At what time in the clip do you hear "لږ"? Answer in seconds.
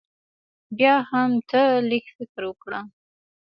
1.89-2.05